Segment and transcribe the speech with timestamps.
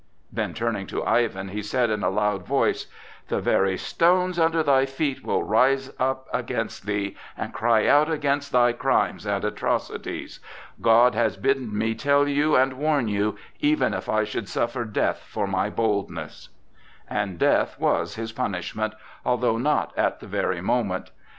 [0.33, 2.87] Then turning to Ivan, he said in a loud voice:
[3.27, 5.91] "The very stones under thy feet will rise
[6.33, 10.39] against thee and cry out against thy crimes and atrocities!
[10.81, 15.19] God has bidden me tell you and warn you, even if I should suffer death
[15.29, 16.49] for my boldness!"
[17.07, 21.11] And death was his punishment, although not at the very moment.